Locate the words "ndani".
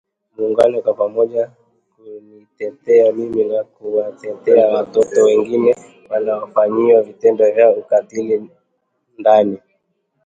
9.17-9.57